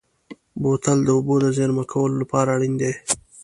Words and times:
بوتل 0.61 0.97
د 1.05 1.09
اوبو 1.15 1.35
د 1.43 1.45
زېرمه 1.57 1.83
کولو 1.91 2.15
لپاره 2.21 2.49
اړین 2.55 2.73
دی. 2.81 2.91